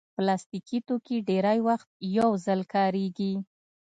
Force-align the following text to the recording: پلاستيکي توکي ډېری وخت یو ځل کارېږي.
پلاستيکي 0.15 0.79
توکي 0.87 1.17
ډېری 1.29 1.59
وخت 1.67 1.89
یو 2.17 2.29
ځل 2.45 2.61
کارېږي. 2.73 3.33